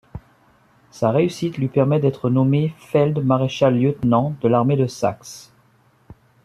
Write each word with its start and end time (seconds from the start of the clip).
Sa 0.89 1.11
réussite 1.11 1.59
lui 1.59 1.67
permet 1.67 1.99
d'être 1.99 2.31
nommé 2.31 2.73
feld-maréchal-Lieutenant 2.79 4.33
de 4.41 4.47
l'armée 4.47 4.75
de 4.75 4.87
Saxe. 4.87 5.53